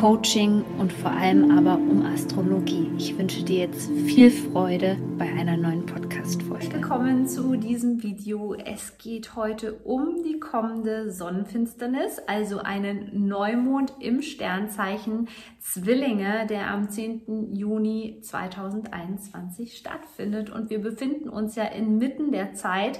[0.00, 2.90] Coaching und vor allem aber um Astrologie.
[2.96, 6.72] Ich wünsche dir jetzt viel Freude bei einer neuen Podcast-Folge.
[6.72, 8.54] Willkommen zu diesem Video.
[8.54, 15.28] Es geht heute um die kommende Sonnenfinsternis, also einen Neumond im Sternzeichen
[15.60, 17.54] Zwillinge, der am 10.
[17.54, 20.48] Juni 2021 stattfindet.
[20.48, 22.98] Und wir befinden uns ja inmitten der Zeit,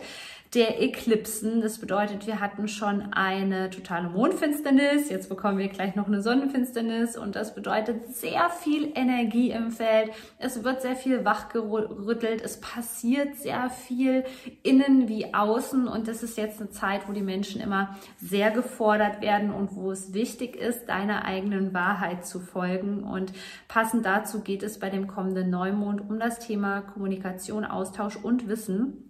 [0.54, 1.62] der Eklipsen.
[1.62, 7.16] Das bedeutet, wir hatten schon eine totale Mondfinsternis, jetzt bekommen wir gleich noch eine Sonnenfinsternis.
[7.16, 10.10] Und das bedeutet sehr viel Energie im Feld.
[10.38, 14.24] Es wird sehr viel wachgerüttelt, es passiert sehr viel
[14.62, 15.88] innen wie außen.
[15.88, 19.90] Und das ist jetzt eine Zeit, wo die Menschen immer sehr gefordert werden und wo
[19.90, 23.04] es wichtig ist, deiner eigenen Wahrheit zu folgen.
[23.04, 23.32] Und
[23.68, 29.08] passend dazu geht es bei dem kommenden Neumond um das Thema Kommunikation, Austausch und Wissen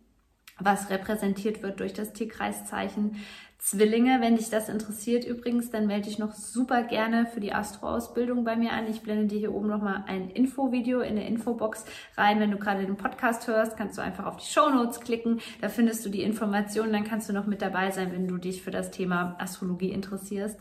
[0.58, 3.16] was repräsentiert wird durch das Tierkreiszeichen
[3.62, 4.20] Zwillinge.
[4.20, 8.56] Wenn dich das interessiert übrigens, dann melde dich noch super gerne für die Astro-Ausbildung bei
[8.56, 8.90] mir an.
[8.90, 11.84] Ich blende dir hier oben nochmal ein Infovideo in der Infobox
[12.16, 12.40] rein.
[12.40, 15.40] Wenn du gerade den Podcast hörst, kannst du einfach auf die Show Notes klicken.
[15.60, 16.92] Da findest du die Informationen.
[16.92, 20.58] Dann kannst du noch mit dabei sein, wenn du dich für das Thema Astrologie interessierst.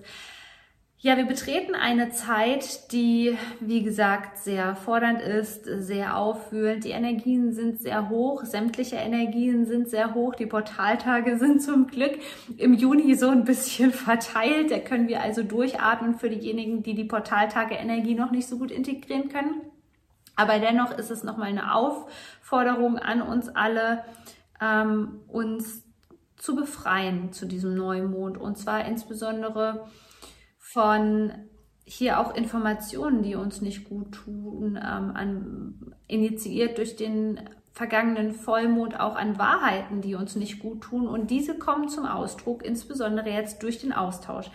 [1.04, 6.84] Ja, wir betreten eine Zeit, die, wie gesagt, sehr fordernd ist, sehr aufwühlend.
[6.84, 10.36] Die Energien sind sehr hoch, sämtliche Energien sind sehr hoch.
[10.36, 12.20] Die Portaltage sind zum Glück
[12.56, 14.70] im Juni so ein bisschen verteilt.
[14.70, 18.70] Da können wir also durchatmen für diejenigen, die die Portaltage Energie noch nicht so gut
[18.70, 19.62] integrieren können.
[20.36, 24.04] Aber dennoch ist es nochmal eine Aufforderung an uns alle,
[24.62, 25.84] ähm, uns
[26.38, 28.38] zu befreien zu diesem Neumond.
[28.38, 29.88] Und zwar insbesondere
[30.74, 31.32] von
[31.84, 37.40] hier auch Informationen, die uns nicht gut tun, ähm, an, initiiert durch den
[37.74, 41.08] vergangenen Vollmond auch an Wahrheiten, die uns nicht gut tun.
[41.08, 44.50] Und diese kommen zum Ausdruck, insbesondere jetzt durch den Austausch.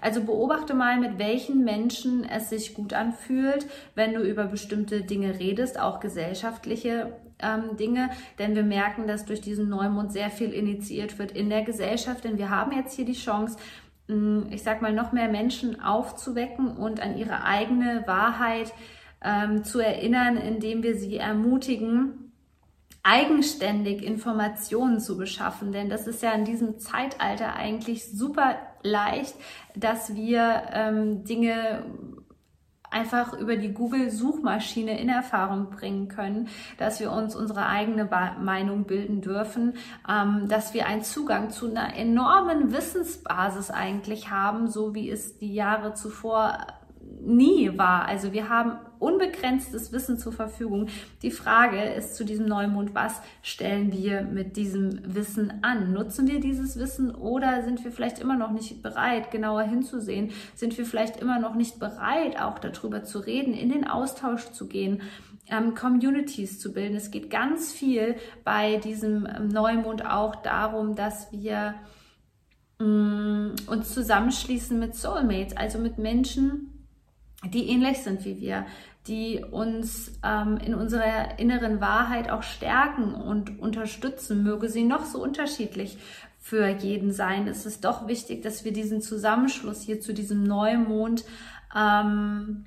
[0.00, 5.38] Also beobachte mal, mit welchen Menschen es sich gut anfühlt, wenn du über bestimmte Dinge
[5.38, 8.10] redest, auch gesellschaftliche ähm, Dinge.
[8.38, 12.24] Denn wir merken, dass durch diesen Neumond sehr viel initiiert wird in der Gesellschaft.
[12.24, 13.56] Denn wir haben jetzt hier die Chance,
[14.50, 18.72] ich sag mal, noch mehr Menschen aufzuwecken und an ihre eigene Wahrheit
[19.22, 22.32] ähm, zu erinnern, indem wir sie ermutigen,
[23.02, 25.72] eigenständig Informationen zu beschaffen.
[25.72, 29.34] Denn das ist ja in diesem Zeitalter eigentlich super leicht,
[29.74, 31.84] dass wir ähm, Dinge
[32.92, 36.48] einfach über die Google-Suchmaschine in Erfahrung bringen können,
[36.78, 38.08] dass wir uns unsere eigene
[38.40, 39.74] Meinung bilden dürfen,
[40.08, 45.54] ähm, dass wir einen Zugang zu einer enormen Wissensbasis eigentlich haben, so wie es die
[45.54, 46.66] Jahre zuvor
[47.24, 48.06] nie war.
[48.06, 50.88] Also wir haben unbegrenztes Wissen zur Verfügung.
[51.22, 55.92] Die Frage ist zu diesem Neumond, was stellen wir mit diesem Wissen an?
[55.92, 60.30] Nutzen wir dieses Wissen oder sind wir vielleicht immer noch nicht bereit, genauer hinzusehen?
[60.54, 64.68] Sind wir vielleicht immer noch nicht bereit, auch darüber zu reden, in den Austausch zu
[64.68, 65.02] gehen?
[65.48, 66.94] Ähm, Communities zu bilden.
[66.94, 71.74] Es geht ganz viel bei diesem ähm, Neumond auch darum, dass wir
[72.78, 76.71] mm, uns zusammenschließen mit Soulmates, also mit Menschen,
[77.44, 78.66] die ähnlich sind wie wir,
[79.06, 85.20] die uns ähm, in unserer inneren Wahrheit auch stärken und unterstützen, möge sie noch so
[85.22, 85.98] unterschiedlich
[86.38, 87.48] für jeden sein.
[87.48, 91.24] Es ist doch wichtig, dass wir diesen Zusammenschluss hier zu diesem Neumond
[91.74, 92.64] ähm,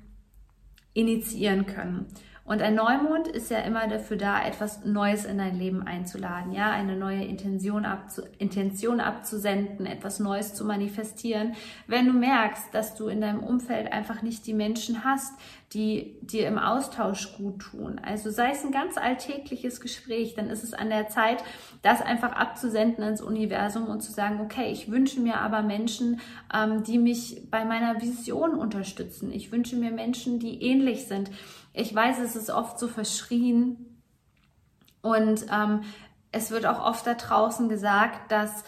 [0.92, 2.06] initiieren können.
[2.46, 6.70] Und ein Neumond ist ja immer dafür da, etwas Neues in dein Leben einzuladen, ja,
[6.70, 11.54] eine neue Intention, abzu Intention abzusenden, etwas Neues zu manifestieren.
[11.88, 15.34] Wenn du merkst, dass du in deinem Umfeld einfach nicht die Menschen hast,
[15.72, 18.00] die dir im Austausch gut tun.
[18.04, 21.42] Also sei es ein ganz alltägliches Gespräch, dann ist es an der Zeit,
[21.82, 26.20] das einfach abzusenden ins Universum und zu sagen, okay, ich wünsche mir aber Menschen,
[26.54, 29.32] ähm, die mich bei meiner Vision unterstützen.
[29.32, 31.30] Ich wünsche mir Menschen, die ähnlich sind.
[31.78, 34.00] Ich weiß, es ist oft so verschrien
[35.02, 35.82] und ähm,
[36.32, 38.64] es wird auch oft da draußen gesagt, dass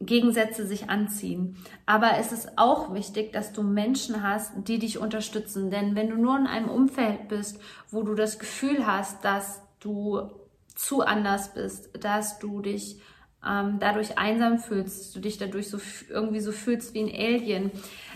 [0.00, 1.58] Gegensätze sich anziehen.
[1.84, 5.70] Aber es ist auch wichtig, dass du Menschen hast, die dich unterstützen.
[5.70, 10.30] Denn wenn du nur in einem Umfeld bist, wo du das Gefühl hast, dass du
[10.74, 13.02] zu anders bist, dass du dich
[13.44, 15.78] ähm, dadurch einsam fühlst, du dich dadurch so
[16.08, 17.70] irgendwie so fühlst wie ein Alien,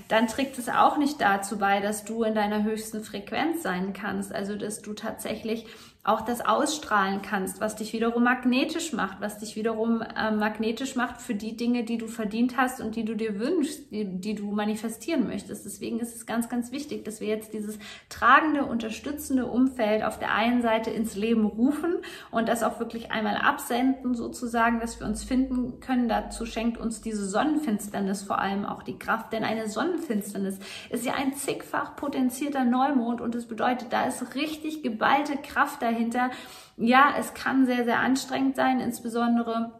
[0.09, 4.35] dann trägt es auch nicht dazu bei, dass du in deiner höchsten Frequenz sein kannst.
[4.35, 5.67] Also dass du tatsächlich
[6.03, 11.21] auch das ausstrahlen kannst, was dich wiederum magnetisch macht, was dich wiederum äh, magnetisch macht
[11.21, 14.51] für die Dinge, die du verdient hast und die du dir wünschst, die, die du
[14.51, 15.67] manifestieren möchtest.
[15.67, 20.33] Deswegen ist es ganz, ganz wichtig, dass wir jetzt dieses tragende, unterstützende Umfeld auf der
[20.33, 21.97] einen Seite ins Leben rufen
[22.31, 26.09] und das auch wirklich einmal absenden, sozusagen, dass wir uns finden können.
[26.09, 31.13] Dazu schenkt uns diese Sonnenfinsternis vor allem auch die Kraft, denn eine Sonnenfinsternis ist ja
[31.13, 36.31] ein zigfach potenzierter Neumond und es bedeutet, da ist richtig geballte Kraft dahinter.
[36.77, 39.73] Ja, es kann sehr, sehr anstrengend sein, insbesondere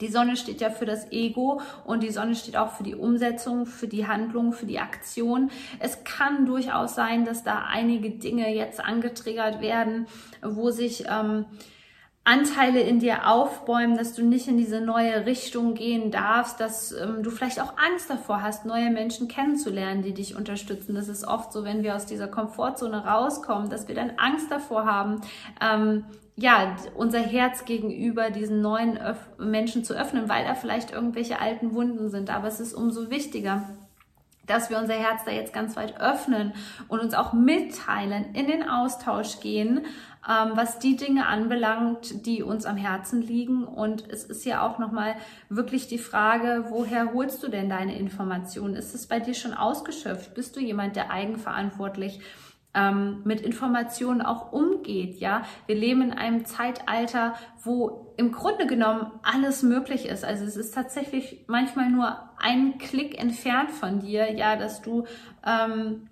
[0.00, 3.66] die Sonne steht ja für das Ego und die Sonne steht auch für die Umsetzung,
[3.66, 5.50] für die Handlung, für die Aktion.
[5.78, 10.06] Es kann durchaus sein, dass da einige Dinge jetzt angetriggert werden,
[10.42, 11.44] wo sich ähm,
[12.30, 17.24] Anteile in dir aufbäumen, dass du nicht in diese neue Richtung gehen darfst, dass ähm,
[17.24, 20.94] du vielleicht auch Angst davor hast, neue Menschen kennenzulernen, die dich unterstützen.
[20.94, 24.86] Das ist oft so, wenn wir aus dieser Komfortzone rauskommen, dass wir dann Angst davor
[24.86, 25.22] haben,
[25.60, 26.04] ähm,
[26.36, 31.74] ja, unser Herz gegenüber diesen neuen Öff Menschen zu öffnen, weil da vielleicht irgendwelche alten
[31.74, 32.30] Wunden sind.
[32.30, 33.64] Aber es ist umso wichtiger,
[34.50, 36.52] dass wir unser Herz da jetzt ganz weit öffnen
[36.88, 39.86] und uns auch mitteilen, in den Austausch gehen
[40.28, 43.64] ähm, was die Dinge anbelangt, die uns am Herzen liegen.
[43.64, 45.14] Und es ist ja auch nochmal
[45.48, 48.74] wirklich die Frage, woher holst du denn deine Informationen?
[48.74, 50.34] Ist es bei dir schon ausgeschöpft?
[50.34, 52.20] Bist du jemand, der eigenverantwortlich
[52.74, 55.16] ähm, mit Informationen auch umgeht.
[55.16, 60.24] Ja, wir leben in einem Zeitalter, wo im Grunde genommen alles möglich ist.
[60.24, 65.04] Also es ist tatsächlich manchmal nur ein Klick entfernt von dir, ja, dass du
[65.44, 66.08] ähm,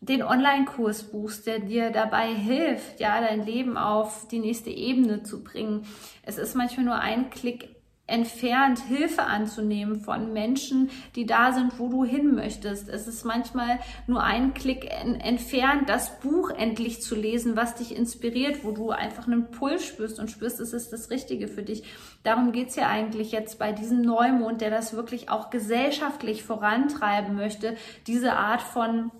[0.00, 5.42] den Online-Kurs buchst, der dir dabei hilft, ja, dein Leben auf die nächste Ebene zu
[5.42, 5.86] bringen.
[6.22, 7.77] Es ist manchmal nur ein Klick
[8.08, 12.88] entfernt, Hilfe anzunehmen von Menschen, die da sind, wo du hin möchtest.
[12.88, 18.64] Es ist manchmal nur ein Klick entfernt, das Buch endlich zu lesen, was dich inspiriert,
[18.64, 21.84] wo du einfach einen Puls spürst und spürst, es ist das Richtige für dich.
[22.22, 27.76] Darum geht's ja eigentlich jetzt bei diesem Neumond, der das wirklich auch gesellschaftlich vorantreiben möchte,
[28.06, 29.12] diese Art von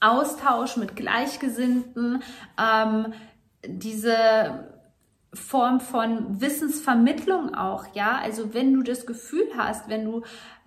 [0.00, 2.22] Austausch mit Gleichgesinnten,
[2.58, 3.12] ähm,
[3.64, 4.79] diese
[5.32, 8.18] Form von Wissensvermittlung auch, ja.
[8.22, 10.22] Also wenn du das Gefühl hast, wenn du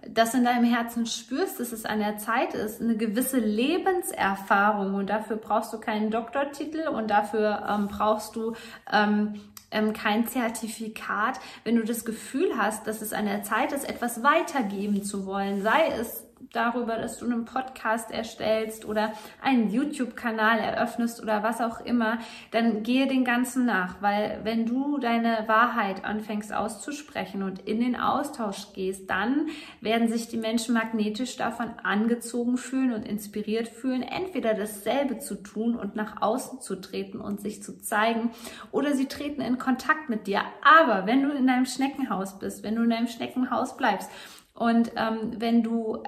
[0.08, 5.10] das in deinem Herzen spürst, dass es an der Zeit ist, eine gewisse Lebenserfahrung und
[5.10, 8.54] dafür brauchst du keinen Doktortitel und dafür ähm, brauchst du
[8.92, 11.40] ähm, ähm, kein Zertifikat.
[11.64, 15.62] Wenn du das Gefühl hast, dass es an der Zeit ist, etwas weitergeben zu wollen,
[15.62, 16.23] sei es
[16.54, 19.12] darüber, dass du einen Podcast erstellst oder
[19.42, 22.20] einen YouTube-Kanal eröffnest oder was auch immer,
[22.52, 27.96] dann gehe den Ganzen nach, weil wenn du deine Wahrheit anfängst auszusprechen und in den
[27.96, 29.48] Austausch gehst, dann
[29.82, 35.76] werden sich die Menschen magnetisch davon angezogen fühlen und inspiriert fühlen, entweder dasselbe zu tun
[35.76, 38.32] und nach außen zu treten und sich zu zeigen
[38.72, 40.42] oder sie treten in Kontakt mit dir.
[40.62, 44.10] Aber wenn du in deinem Schneckenhaus bist, wenn du in deinem Schneckenhaus bleibst
[44.54, 46.04] und ähm, wenn du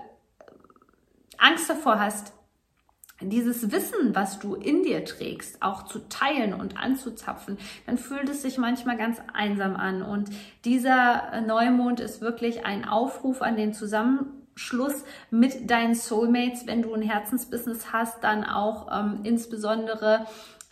[1.45, 2.33] Angst davor hast,
[3.21, 8.42] dieses Wissen, was du in dir trägst, auch zu teilen und anzuzapfen, dann fühlt es
[8.42, 10.01] sich manchmal ganz einsam an.
[10.01, 10.31] Und
[10.65, 16.65] dieser Neumond ist wirklich ein Aufruf an den Zusammenschluss mit deinen Soulmates.
[16.65, 20.25] Wenn du ein Herzensbusiness hast, dann auch ähm, insbesondere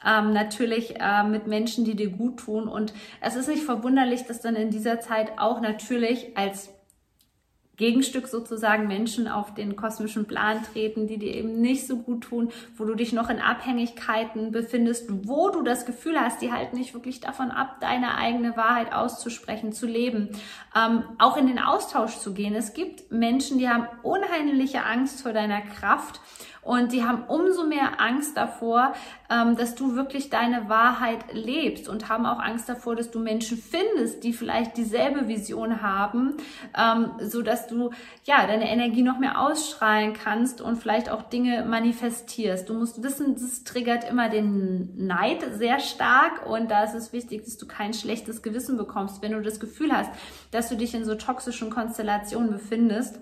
[0.04, 2.68] ähm, natürlich äh, mit Menschen, die dir gut tun.
[2.68, 6.72] Und es ist nicht verwunderlich, dass dann in dieser Zeit auch natürlich als
[7.76, 12.52] Gegenstück sozusagen Menschen auf den kosmischen Plan treten, die dir eben nicht so gut tun,
[12.78, 16.94] wo du dich noch in Abhängigkeiten befindest, wo du das Gefühl hast, die halten dich
[16.94, 20.30] wirklich davon ab, deine eigene Wahrheit auszusprechen, zu leben,
[20.76, 22.54] ähm, auch in den Austausch zu gehen.
[22.54, 26.22] Es gibt Menschen, die haben unheimliche Angst vor deiner Kraft
[26.64, 28.94] und die haben umso mehr Angst davor,
[29.30, 33.58] ähm, dass du wirklich deine Wahrheit lebst und haben auch Angst davor, dass du Menschen
[33.58, 36.38] findest, die vielleicht dieselbe Vision haben,
[36.78, 37.92] ähm, so dass du
[38.24, 42.70] ja deine Energie noch mehr ausstrahlen kannst und vielleicht auch Dinge manifestierst.
[42.70, 47.44] Du musst wissen, das triggert immer den Neid sehr stark und da ist es wichtig,
[47.44, 50.12] dass du kein schlechtes Gewissen bekommst, wenn du das Gefühl hast,
[50.52, 53.20] dass du dich in so toxischen Konstellationen befindest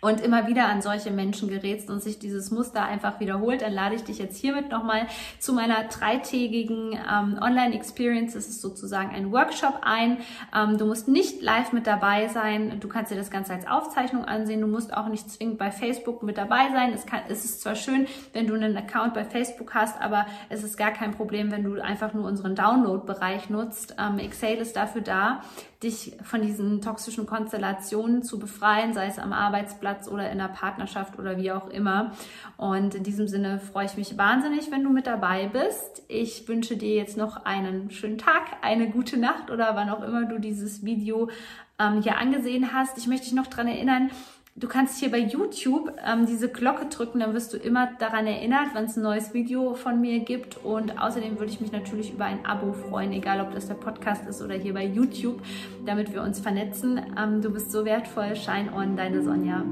[0.00, 3.94] und immer wieder an solche Menschen gerätst und sich dieses Muster einfach wiederholt, dann lade
[3.94, 5.06] ich dich jetzt hiermit nochmal
[5.38, 8.34] zu meiner dreitägigen ähm, Online-Experience.
[8.34, 10.18] Das ist sozusagen ein Workshop ein.
[10.54, 12.78] Ähm, du musst nicht live mit dabei sein.
[12.80, 14.60] Du kannst dir das Ganze als Aufzeichnung ansehen.
[14.60, 16.92] Du musst auch nicht zwingend bei Facebook mit dabei sein.
[16.92, 20.62] Es, kann, es ist zwar schön, wenn du einen Account bei Facebook hast, aber es
[20.62, 23.96] ist gar kein Problem, wenn du einfach nur unseren Download-Bereich nutzt.
[23.98, 25.42] Ähm, Excel ist dafür da,
[25.82, 30.48] dich von diesen toxischen Konstellationen zu befreien, sei es am Arbeitsplatz, Arbeitsplatz oder in der
[30.48, 32.12] Partnerschaft oder wie auch immer.
[32.56, 36.02] Und in diesem Sinne freue ich mich wahnsinnig, wenn du mit dabei bist.
[36.08, 40.26] Ich wünsche dir jetzt noch einen schönen Tag, eine gute Nacht oder wann auch immer
[40.26, 41.30] du dieses Video
[41.78, 42.98] ähm, hier angesehen hast.
[42.98, 44.10] Ich möchte dich noch daran erinnern,
[44.58, 48.74] Du kannst hier bei YouTube ähm, diese Glocke drücken, dann wirst du immer daran erinnert,
[48.74, 50.64] wenn es ein neues Video von mir gibt.
[50.64, 54.26] Und außerdem würde ich mich natürlich über ein Abo freuen, egal ob das der Podcast
[54.26, 55.40] ist oder hier bei YouTube,
[55.86, 57.00] damit wir uns vernetzen.
[57.16, 58.34] Ähm, du bist so wertvoll.
[58.34, 59.62] Shine on, deine Sonja.